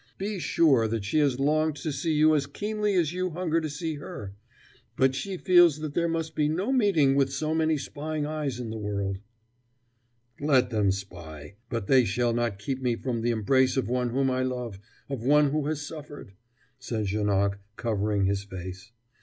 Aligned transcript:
Be 0.17 0.39
sure 0.39 0.87
that 0.87 1.05
she 1.05 1.19
has 1.19 1.39
longed 1.39 1.75
to 1.75 1.91
see 1.91 2.13
you 2.13 2.33
as 2.33 2.47
keenly 2.47 2.95
as 2.95 3.13
you 3.13 3.29
hunger 3.29 3.61
to 3.61 3.69
see 3.69 3.97
her; 3.97 4.33
but 4.97 5.13
she 5.13 5.37
feels 5.37 5.77
that 5.77 5.93
there 5.93 6.07
must 6.07 6.33
be 6.33 6.49
no 6.49 6.71
meeting 6.73 7.13
with 7.13 7.31
so 7.31 7.53
many 7.53 7.77
spying 7.77 8.25
eyes 8.25 8.59
in 8.59 8.71
the 8.71 8.79
world" 8.79 9.19
"Let 10.51 10.71
them 10.71 10.89
spy! 10.91 11.53
but 11.69 11.85
they 11.85 12.03
shall 12.03 12.33
not 12.33 12.57
keep 12.57 12.81
me 12.81 12.95
from 12.95 13.21
the 13.21 13.29
embrace 13.29 13.77
of 13.77 13.89
one 13.89 14.09
whom 14.09 14.31
I 14.31 14.41
love, 14.41 14.79
of 15.07 15.21
one 15.21 15.51
who 15.51 15.67
has 15.67 15.85
suffered," 15.85 16.33
said 16.79 17.05
Janoc, 17.05 17.59
covering 17.75 18.25
his 18.25 18.43
face. 18.43 18.91